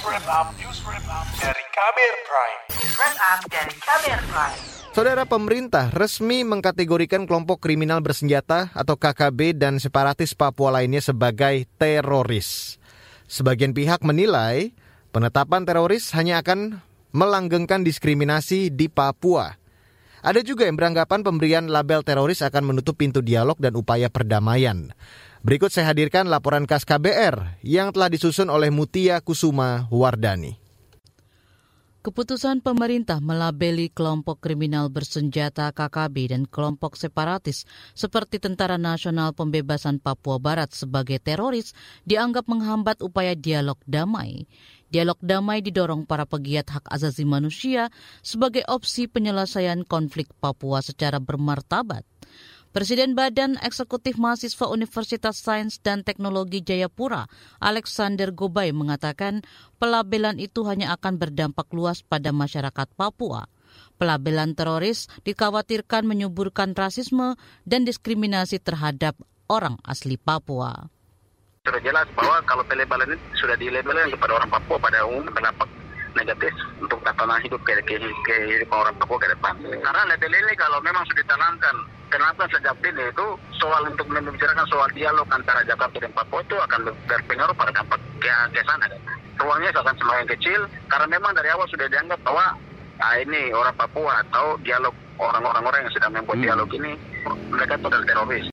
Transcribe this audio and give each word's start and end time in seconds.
wrap 0.00 0.48
dari 1.36 1.64
Kamer 1.76 2.14
Prime. 2.24 2.60
News 2.72 2.94
wrap 2.96 3.40
dari 3.52 3.74
Kamer 3.76 4.20
Prime. 4.32 4.58
Saudara 4.90 5.22
pemerintah 5.28 5.92
resmi 5.92 6.42
mengkategorikan 6.42 7.28
kelompok 7.28 7.62
kriminal 7.62 8.00
bersenjata 8.02 8.72
atau 8.72 8.96
KKB 8.96 9.60
dan 9.60 9.76
separatis 9.76 10.32
Papua 10.32 10.80
lainnya 10.80 11.04
sebagai 11.04 11.68
teroris. 11.76 12.80
Sebagian 13.30 13.76
pihak 13.76 14.02
menilai 14.02 14.74
penetapan 15.14 15.62
teroris 15.68 16.10
hanya 16.16 16.42
akan 16.42 16.82
melanggengkan 17.12 17.84
diskriminasi 17.86 18.72
di 18.72 18.90
Papua. 18.90 19.60
Ada 20.20 20.40
juga 20.44 20.68
yang 20.68 20.76
beranggapan 20.76 21.24
pemberian 21.24 21.68
label 21.68 22.04
teroris 22.04 22.44
akan 22.44 22.72
menutup 22.72 22.96
pintu 22.96 23.20
dialog 23.24 23.56
dan 23.56 23.76
upaya 23.76 24.08
perdamaian. 24.12 24.92
Berikut 25.40 25.72
saya 25.72 25.96
hadirkan 25.96 26.28
laporan 26.28 26.68
khas 26.68 26.84
KBR 26.84 27.64
yang 27.64 27.96
telah 27.96 28.12
disusun 28.12 28.52
oleh 28.52 28.68
Mutia 28.68 29.24
Kusuma 29.24 29.88
Wardani. 29.88 30.60
Keputusan 32.04 32.60
pemerintah 32.60 33.24
melabeli 33.24 33.88
kelompok 33.88 34.44
kriminal 34.44 34.92
bersenjata 34.92 35.72
KKB 35.72 36.36
dan 36.36 36.42
kelompok 36.44 36.92
separatis 36.96 37.64
seperti 37.96 38.36
Tentara 38.36 38.76
Nasional 38.76 39.32
Pembebasan 39.32 39.96
Papua 39.96 40.36
Barat 40.36 40.76
sebagai 40.76 41.16
teroris 41.24 41.72
dianggap 42.04 42.44
menghambat 42.44 43.00
upaya 43.00 43.32
dialog 43.32 43.80
damai. 43.88 44.44
Dialog 44.92 45.16
damai 45.24 45.64
didorong 45.64 46.04
para 46.04 46.28
pegiat 46.28 46.68
hak 46.68 46.84
asasi 46.92 47.24
manusia 47.24 47.88
sebagai 48.20 48.64
opsi 48.68 49.08
penyelesaian 49.08 49.88
konflik 49.88 50.28
Papua 50.36 50.84
secara 50.84 51.16
bermartabat. 51.16 52.09
Presiden 52.70 53.18
Badan 53.18 53.58
Eksekutif 53.66 54.14
Mahasiswa 54.14 54.70
Universitas 54.70 55.42
Sains 55.42 55.82
dan 55.82 56.06
Teknologi 56.06 56.62
Jayapura, 56.62 57.26
Alexander 57.58 58.30
Gobay 58.30 58.70
mengatakan 58.70 59.42
pelabelan 59.82 60.38
itu 60.38 60.62
hanya 60.70 60.94
akan 60.94 61.18
berdampak 61.18 61.66
luas 61.74 62.06
pada 62.06 62.30
masyarakat 62.30 62.86
Papua. 62.94 63.50
Pelabelan 63.98 64.54
teroris 64.54 65.10
dikhawatirkan 65.26 66.06
menyuburkan 66.06 66.70
rasisme 66.78 67.34
dan 67.66 67.82
diskriminasi 67.82 68.62
terhadap 68.62 69.18
orang 69.50 69.74
asli 69.82 70.14
Papua. 70.14 70.86
Sudah 71.66 71.82
jelas 71.82 72.06
bahwa 72.14 72.38
kalau 72.46 72.62
pelabelan 72.70 73.18
ini 73.18 73.18
sudah 73.34 73.58
dilabelkan 73.58 74.14
kepada 74.14 74.38
orang 74.38 74.50
Papua 74.54 74.78
pada 74.78 75.02
umum 75.10 75.26
berdampak 75.26 75.66
negatif 76.14 76.54
untuk 76.78 77.02
tatanan 77.02 77.42
hidup 77.42 77.58
ke, 77.66 77.82
ke, 77.82 77.98
kehidupan 77.98 78.78
orang 78.78 78.94
Papua 78.94 79.18
ke 79.18 79.26
depan. 79.34 79.58
Karena 79.58 80.06
label 80.06 80.38
ini 80.38 80.54
kalau 80.54 80.78
memang 80.78 81.02
sudah 81.10 81.26
ditanamkan 81.26 81.98
kenapa 82.10 82.44
sejak 82.50 82.76
ini 82.82 83.08
itu 83.08 83.26
soal 83.56 83.86
untuk 83.86 84.10
membicarakan 84.10 84.66
soal 84.66 84.90
dialog 84.92 85.24
antara 85.30 85.62
Jakarta 85.62 85.96
dan 86.02 86.12
Papua 86.12 86.42
itu 86.42 86.56
akan 86.58 86.80
berpengaruh 87.06 87.54
pada 87.54 87.72
dampak 87.72 88.00
ke, 88.18 88.28
ke 88.52 88.60
sana. 88.66 88.86
Ruangnya 89.40 89.72
akan 89.72 89.96
semakin 89.96 90.26
kecil 90.36 90.60
karena 90.90 91.06
memang 91.08 91.32
dari 91.32 91.48
awal 91.48 91.64
sudah 91.70 91.88
dianggap 91.88 92.20
bahwa 92.26 92.58
nah 93.00 93.16
ini 93.16 93.54
orang 93.56 93.72
Papua 93.78 94.20
atau 94.26 94.60
dialog 94.60 94.92
orang-orang 95.16 95.88
yang 95.88 95.94
sedang 95.94 96.12
membuat 96.12 96.36
hmm. 96.36 96.44
dialog 96.44 96.68
ini 96.76 96.92
mereka 97.48 97.80
itu 97.80 97.86
adalah 97.88 98.04
teroris. 98.04 98.46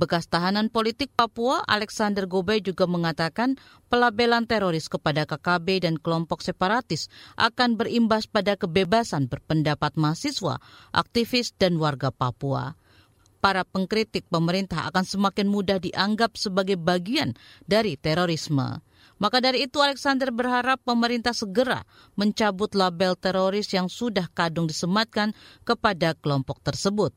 Bekas 0.00 0.32
tahanan 0.32 0.72
politik 0.72 1.12
Papua 1.12 1.60
Alexander 1.68 2.24
Gobe 2.24 2.56
juga 2.64 2.88
mengatakan 2.88 3.60
pelabelan 3.92 4.48
teroris 4.48 4.88
kepada 4.88 5.28
KKB 5.28 5.84
dan 5.84 6.00
kelompok 6.00 6.40
separatis 6.40 7.12
akan 7.36 7.76
berimbas 7.76 8.24
pada 8.24 8.56
kebebasan 8.56 9.28
berpendapat 9.28 10.00
mahasiswa, 10.00 10.56
aktivis, 10.96 11.52
dan 11.60 11.76
warga 11.76 12.08
Papua. 12.08 12.79
Para 13.40 13.64
pengkritik 13.64 14.28
pemerintah 14.28 14.84
akan 14.92 15.04
semakin 15.04 15.48
mudah 15.48 15.80
dianggap 15.80 16.36
sebagai 16.36 16.76
bagian 16.76 17.32
dari 17.64 17.96
terorisme. 17.96 18.84
Maka 19.20 19.40
dari 19.40 19.64
itu 19.64 19.80
Alexander 19.80 20.28
berharap 20.32 20.80
pemerintah 20.84 21.32
segera 21.32 21.84
mencabut 22.16 22.72
label 22.76 23.16
teroris 23.16 23.68
yang 23.72 23.88
sudah 23.88 24.28
kadung 24.32 24.68
disematkan 24.68 25.32
kepada 25.64 26.12
kelompok 26.16 26.60
tersebut. 26.60 27.12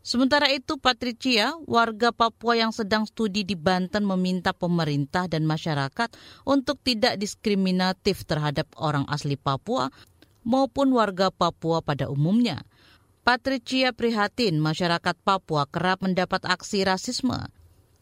Sementara 0.00 0.48
itu, 0.48 0.80
Patricia, 0.80 1.52
warga 1.68 2.08
Papua 2.08 2.56
yang 2.56 2.72
sedang 2.72 3.04
studi 3.04 3.44
di 3.44 3.52
Banten 3.52 4.00
meminta 4.08 4.56
pemerintah 4.56 5.28
dan 5.28 5.44
masyarakat 5.44 6.08
untuk 6.48 6.80
tidak 6.80 7.20
diskriminatif 7.20 8.24
terhadap 8.24 8.64
orang 8.80 9.04
asli 9.12 9.36
Papua 9.36 9.92
maupun 10.40 10.96
warga 10.96 11.28
Papua 11.28 11.84
pada 11.84 12.08
umumnya. 12.08 12.64
Patricia 13.30 13.94
prihatin 13.94 14.58
masyarakat 14.58 15.14
Papua 15.22 15.62
kerap 15.70 16.02
mendapat 16.02 16.42
aksi 16.50 16.82
rasisme. 16.82 17.38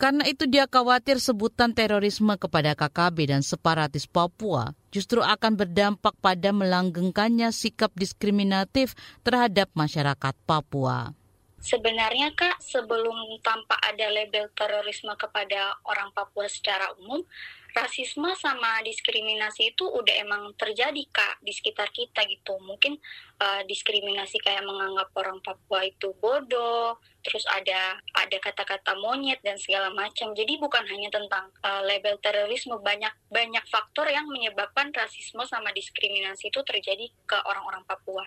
Karena 0.01 0.25
itu 0.25 0.49
dia 0.49 0.65
khawatir 0.65 1.21
sebutan 1.21 1.77
terorisme 1.77 2.33
kepada 2.41 2.73
KKB 2.73 3.37
dan 3.37 3.45
separatis 3.45 4.09
Papua 4.09 4.73
justru 4.89 5.21
akan 5.21 5.53
berdampak 5.53 6.17
pada 6.25 6.49
melanggengkannya 6.49 7.53
sikap 7.53 7.93
diskriminatif 7.93 8.97
terhadap 9.21 9.69
masyarakat 9.77 10.33
Papua. 10.49 11.13
Sebenarnya 11.61 12.33
Kak, 12.33 12.65
sebelum 12.65 13.45
tanpa 13.45 13.77
ada 13.85 14.09
label 14.09 14.49
terorisme 14.57 15.13
kepada 15.21 15.77
orang 15.85 16.09
Papua 16.17 16.49
secara 16.49 16.89
umum, 17.05 17.21
rasisme 17.77 18.33
sama 18.41 18.81
diskriminasi 18.85 19.77
itu 19.77 19.85
udah 19.85 20.15
emang 20.25 20.53
terjadi 20.57 21.03
Kak 21.13 21.45
di 21.45 21.53
sekitar 21.53 21.93
kita 21.93 22.25
gitu. 22.27 22.57
Mungkin 22.65 22.97
uh, 23.41 23.63
diskriminasi 23.69 24.41
kayak 24.41 24.65
menganggap 24.65 25.13
orang 25.17 25.39
Papua 25.45 25.85
itu 25.85 26.13
bodoh, 26.19 26.97
terus 27.21 27.45
ada 27.53 28.01
ada 28.17 28.37
kata-kata 28.41 28.97
monyet 28.99 29.41
dan 29.45 29.61
segala 29.61 29.93
macam. 29.93 30.33
Jadi 30.33 30.57
bukan 30.57 30.85
hanya 30.89 31.13
tentang 31.13 31.53
uh, 31.65 31.83
label 31.85 32.17
terorisme, 32.25 32.77
banyak 32.81 33.13
banyak 33.29 33.65
faktor 33.69 34.09
yang 34.09 34.27
menyebabkan 34.29 34.91
rasisme 34.97 35.45
sama 35.45 35.73
diskriminasi 35.77 36.49
itu 36.49 36.61
terjadi 36.65 37.07
ke 37.29 37.37
orang-orang 37.45 37.85
Papua. 37.85 38.25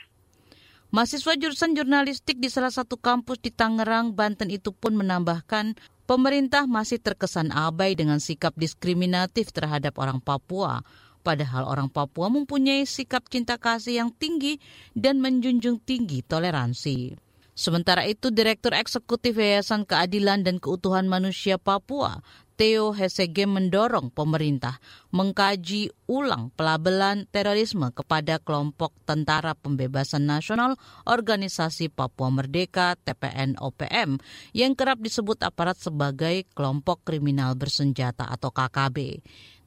Mahasiswa 0.92 1.40
jurusan 1.40 1.72
jurnalistik 1.72 2.36
di 2.36 2.52
salah 2.52 2.68
satu 2.68 3.00
kampus 3.00 3.40
di 3.40 3.48
Tangerang, 3.48 4.12
Banten 4.12 4.52
itu 4.52 4.76
pun 4.76 4.92
menambahkan 5.00 5.80
pemerintah 6.12 6.68
masih 6.68 7.00
terkesan 7.00 7.56
abai 7.56 7.96
dengan 7.96 8.20
sikap 8.20 8.52
diskriminatif 8.60 9.56
terhadap 9.56 9.96
orang 9.96 10.20
Papua. 10.20 10.84
Padahal 11.24 11.64
orang 11.64 11.88
Papua 11.88 12.28
mempunyai 12.28 12.84
sikap 12.84 13.32
cinta 13.32 13.56
kasih 13.56 14.04
yang 14.04 14.12
tinggi 14.12 14.60
dan 14.92 15.24
menjunjung 15.24 15.80
tinggi 15.80 16.20
toleransi. 16.20 17.31
Sementara 17.62 18.10
itu, 18.10 18.34
Direktur 18.34 18.74
Eksekutif 18.74 19.38
Yayasan 19.38 19.86
Keadilan 19.86 20.42
dan 20.42 20.58
Keutuhan 20.58 21.06
Manusia 21.06 21.62
Papua, 21.62 22.26
Theo 22.58 22.90
Hesege 22.90 23.46
mendorong 23.46 24.10
pemerintah 24.10 24.82
mengkaji 25.14 25.94
ulang 26.10 26.50
pelabelan 26.58 27.30
terorisme 27.30 27.94
kepada 27.94 28.42
kelompok 28.42 28.98
Tentara 29.06 29.54
Pembebasan 29.54 30.26
Nasional 30.26 30.74
Organisasi 31.06 31.94
Papua 31.94 32.34
Merdeka 32.34 32.98
TPN 32.98 33.62
OPM 33.62 34.18
yang 34.58 34.74
kerap 34.74 34.98
disebut 34.98 35.46
aparat 35.46 35.78
sebagai 35.78 36.50
kelompok 36.58 37.06
kriminal 37.06 37.54
bersenjata 37.54 38.26
atau 38.26 38.50
KKB. 38.50 39.22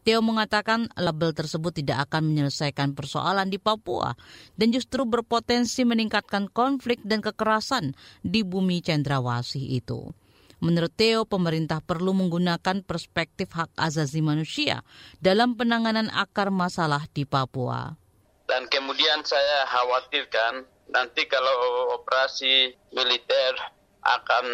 Theo 0.04 0.20
mengatakan 0.20 0.92
label 1.00 1.32
tersebut 1.32 1.81
tidak 1.81 2.06
akan 2.09 2.28
menyelesaikan 2.28 2.92
persoalan 2.92 3.48
di 3.48 3.56
Papua 3.56 4.12
dan 4.53 4.69
justru 4.69 5.09
berpotensi 5.09 5.88
meningkatkan 5.88 6.53
konflik 6.53 7.00
dan 7.09 7.25
kekerasan 7.25 7.97
di 8.20 8.44
bumi 8.44 8.84
cendrawasih 8.84 9.81
itu. 9.81 10.12
Menurut 10.60 10.92
Theo, 10.92 11.25
pemerintah 11.25 11.81
perlu 11.81 12.12
menggunakan 12.12 12.84
perspektif 12.84 13.56
hak 13.56 13.72
asasi 13.81 14.20
manusia 14.20 14.84
dalam 15.25 15.56
penanganan 15.56 16.12
akar 16.12 16.53
masalah 16.53 17.09
di 17.12 17.25
Papua. 17.25 17.97
Dan 18.44 18.69
kemudian 18.69 19.25
saya 19.25 19.65
khawatirkan 19.69 20.69
nanti 20.92 21.25
kalau 21.28 21.97
operasi 21.97 22.76
militer 22.92 23.56
akan 24.04 24.47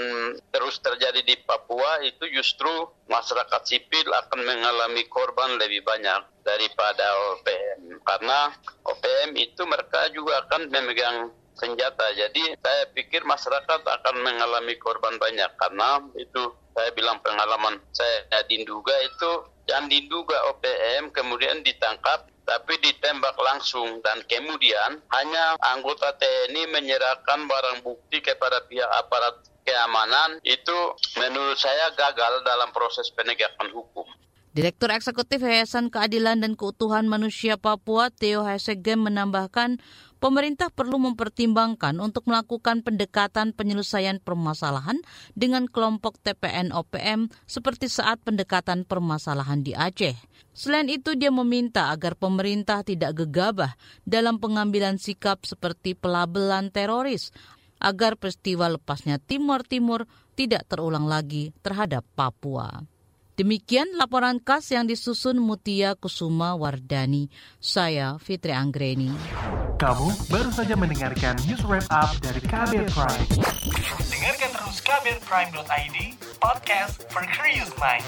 terus 0.54 0.78
terjadi 0.78 1.26
di 1.26 1.34
Papua 1.42 1.98
itu 2.06 2.22
justru 2.30 2.70
masyarakat 3.10 3.62
sipil 3.66 4.06
akan 4.06 4.46
mengalami 4.46 5.02
korban 5.10 5.58
lebih 5.58 5.82
banyak 5.82 6.22
daripada 6.46 7.06
OPM 7.34 7.98
karena 8.06 8.54
OPM 8.86 9.34
itu 9.34 9.62
mereka 9.66 10.06
juga 10.14 10.47
akan 10.47 10.70
memegang 10.70 11.34
senjata. 11.60 12.16
Jadi 12.16 12.56
saya 12.56 12.88
pikir 12.97 13.20
masyarakat 13.28 13.84
akan 13.84 14.16
mengalami 14.24 14.80
korban 14.80 15.20
banyak. 15.20 15.53
Karena 15.60 16.00
itu 16.16 16.56
saya 16.72 16.91
bilang 16.96 17.20
pengalaman 17.20 17.76
saya. 17.92 18.24
Diduga 18.48 18.96
itu 19.04 19.30
yang 19.68 19.86
diduga 19.86 20.34
OPM 20.50 21.12
kemudian 21.12 21.60
ditangkap 21.62 22.26
tapi 22.45 22.75
ditembak 22.83 23.37
langsung 23.39 24.01
dan 24.03 24.21
kemudian 24.27 25.01
hanya 25.13 25.54
anggota 25.60 26.15
TNI 26.19 26.66
menyerahkan 26.72 27.47
barang 27.47 27.78
bukti 27.84 28.19
kepada 28.25 28.65
pihak 28.66 28.89
aparat 29.01 29.39
keamanan 29.65 30.41
itu 30.42 30.78
menurut 31.21 31.57
saya 31.60 31.92
gagal 31.95 32.42
dalam 32.42 32.72
proses 32.72 33.13
penegakan 33.13 33.71
hukum. 33.71 34.09
Direktur 34.50 34.91
Eksekutif 34.91 35.47
Yayasan 35.47 35.94
Keadilan 35.94 36.42
dan 36.42 36.58
Keutuhan 36.58 37.06
Manusia 37.06 37.54
Papua, 37.54 38.10
Theo 38.10 38.42
Hesegem 38.42 38.98
menambahkan, 38.98 39.78
pemerintah 40.18 40.74
perlu 40.74 40.98
mempertimbangkan 40.98 41.94
untuk 42.02 42.26
melakukan 42.26 42.82
pendekatan 42.82 43.54
penyelesaian 43.54 44.18
permasalahan 44.18 44.98
dengan 45.38 45.70
kelompok 45.70 46.18
TPN 46.26 46.74
OPM 46.74 47.30
seperti 47.47 47.86
saat 47.86 48.18
pendekatan 48.26 48.82
permasalahan 48.82 49.62
di 49.62 49.70
Aceh. 49.70 50.18
Selain 50.50 50.91
itu, 50.91 51.14
dia 51.14 51.30
meminta 51.30 51.94
agar 51.94 52.18
pemerintah 52.18 52.82
tidak 52.82 53.22
gegabah 53.22 53.78
dalam 54.03 54.42
pengambilan 54.42 54.98
sikap 54.98 55.46
seperti 55.46 55.94
pelabelan 55.94 56.74
teroris 56.74 57.30
agar 57.78 58.18
peristiwa 58.18 58.66
lepasnya 58.66 59.22
Timur 59.22 59.62
Timur 59.62 60.10
tidak 60.34 60.66
terulang 60.66 61.06
lagi 61.06 61.54
terhadap 61.62 62.03
Papua. 62.18 62.82
Demikian 63.41 63.97
laporan 63.97 64.37
khas 64.37 64.69
yang 64.69 64.84
disusun 64.84 65.41
Mutia 65.41 65.97
Kusuma 65.97 66.53
Wardani. 66.60 67.33
Saya 67.57 68.21
Fitri 68.21 68.53
Anggreni. 68.53 69.09
Kamu 69.81 70.13
baru 70.28 70.53
saja 70.53 70.77
mendengarkan 70.77 71.41
news 71.48 71.65
wrap 71.65 71.89
up 71.89 72.13
dari 72.21 72.45
Kabel 72.45 72.84
Prime. 72.92 73.25
Dengarkan 74.13 74.51
terus 74.53 74.84
kabelprime.id, 74.84 75.97
podcast 76.37 77.01
for 77.09 77.25
curious 77.33 77.72
mind. 77.81 78.04